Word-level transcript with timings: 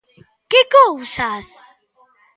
Que 0.49 0.61
cousas! 0.77 1.47